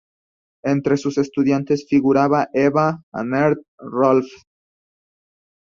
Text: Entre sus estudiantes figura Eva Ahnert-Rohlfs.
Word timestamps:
Entre 0.63 0.97
sus 0.97 1.19
estudiantes 1.19 1.85
figura 1.87 2.27
Eva 2.53 3.03
Ahnert-Rohlfs. 3.13 4.47